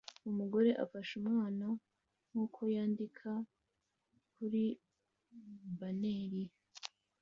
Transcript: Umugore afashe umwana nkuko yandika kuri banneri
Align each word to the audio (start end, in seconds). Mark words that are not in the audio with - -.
Umugore 0.29 0.69
afashe 0.83 1.11
umwana 1.21 1.65
nkuko 2.29 2.61
yandika 2.75 3.29
kuri 4.33 4.63
banneri 5.77 6.43